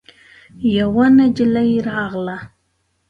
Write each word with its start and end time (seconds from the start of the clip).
يوه 0.77 1.05
نجلۍ 1.17 1.71
راغله. 1.87 2.37